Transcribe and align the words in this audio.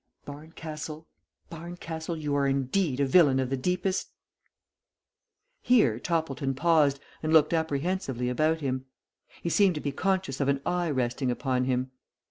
Barncastle, 0.25 1.05
Barncastle, 1.51 2.17
you 2.19 2.33
are 2.35 2.47
indeed 2.47 2.99
a 2.99 3.05
villain 3.05 3.39
of 3.39 3.51
the 3.51 3.55
deepest" 3.55 4.09
Here 5.71 5.99
Toppleton 5.99 6.55
paused, 6.55 6.99
and 7.21 7.31
looked 7.31 7.53
apprehensively 7.53 8.27
about 8.27 8.61
him. 8.61 8.87
He 9.43 9.49
seemed 9.49 9.75
to 9.75 9.79
be 9.79 9.91
conscious 9.91 10.39
of 10.41 10.47
an 10.47 10.59
eye 10.65 10.89
resting 10.89 11.29
upon 11.29 11.65
him. 11.65 11.91